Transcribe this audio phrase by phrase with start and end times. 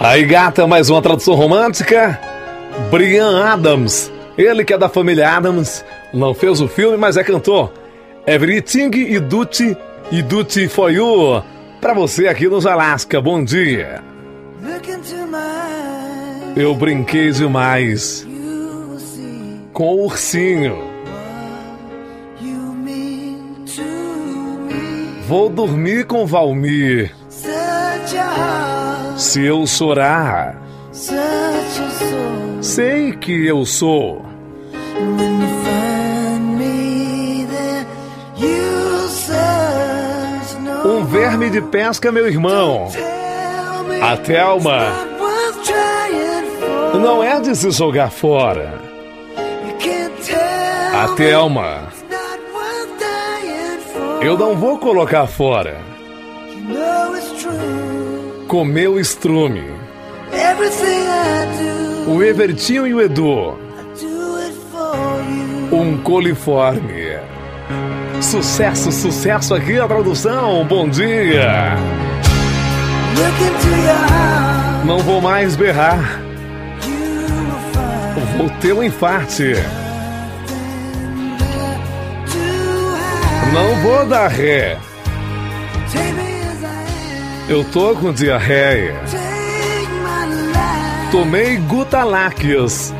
[0.00, 2.20] Aí, gata, mais uma tradução romântica.
[2.88, 4.12] Brian Adams.
[4.36, 7.72] Ele que é da família Adams, não fez o filme, mas é cantor.
[8.24, 9.76] Everything e Duty
[10.12, 11.42] e Duty for You.
[11.80, 14.00] Pra você aqui nos Alasca, bom dia.
[16.54, 18.24] Eu brinquei demais
[19.72, 20.78] com o ursinho.
[25.26, 27.17] Vou dormir com Valmir.
[29.16, 30.56] Se eu chorar,
[32.62, 34.24] sei que eu sou.
[40.84, 42.88] Um verme de pesca, meu irmão.
[44.00, 45.06] A Thelma
[46.94, 48.80] não é de se jogar fora.
[50.94, 51.88] A Thelma
[54.20, 55.97] eu não vou colocar fora.
[58.48, 59.64] Comeu estrume.
[62.06, 63.58] O Evertinho e o Edu.
[65.70, 67.18] Um coliforme.
[68.20, 70.64] Sucesso, sucesso aqui a tradução.
[70.64, 71.76] Bom dia.
[74.84, 76.20] Não vou mais berrar.
[78.36, 79.54] Vou ter um infarte.
[83.52, 84.78] Não vou dar ré.
[87.48, 88.94] Eu tô com diarreia.
[91.10, 92.92] Tomei Gutalax.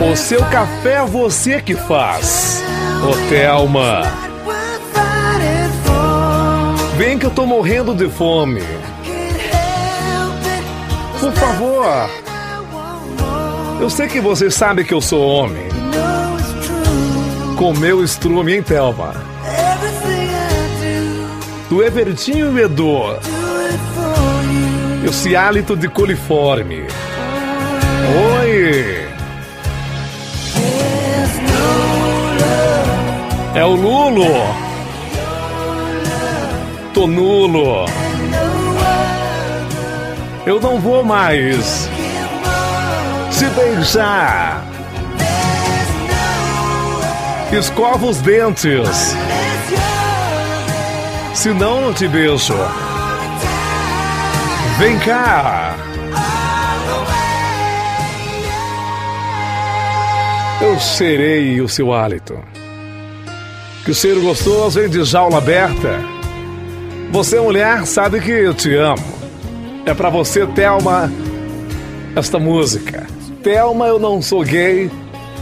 [0.00, 2.60] O seu café é você que faz.
[3.08, 4.02] Ô Thelma.
[6.96, 8.62] Vem que eu tô morrendo de fome.
[11.20, 12.10] Por favor.
[13.80, 15.77] Eu sei que você sabe que eu sou homem.
[17.58, 19.12] Comeu estrume, hein, Thelma?
[21.68, 23.02] Do Evertinho e Edu.
[25.04, 26.86] Esse hálito de coliforme.
[28.40, 29.08] Oi!
[33.54, 34.24] É o Lulo!
[36.94, 37.84] Tô nulo!
[40.46, 41.90] Eu não vou mais!
[43.38, 44.77] te beijar.
[47.52, 49.16] Escova os dentes.
[51.34, 52.54] Se não, te beijo.
[54.78, 55.74] Vem cá.
[60.60, 62.38] Eu serei o seu hálito.
[63.84, 66.00] Que cheiro gostoso, hein, de jaula aberta.
[67.10, 69.02] Você, mulher, sabe que eu te amo.
[69.86, 71.10] É pra você, Thelma,
[72.14, 73.06] esta música.
[73.42, 74.90] Thelma, eu não sou gay.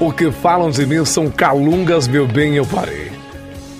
[0.00, 3.12] O que falam de mim são calungas, meu bem, eu parei.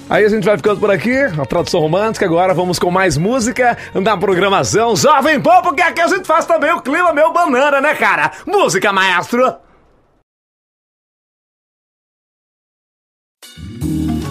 [0.06, 2.26] Aí a gente vai ficando por aqui, a tradução romântica.
[2.26, 6.72] Agora vamos com mais música na programação Jovem Pô, porque aqui a gente faz também
[6.72, 8.32] o clima meu banana, né, cara?
[8.46, 9.69] Música, maestro!